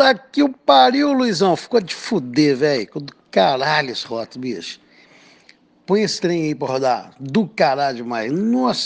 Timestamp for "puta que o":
0.00-0.48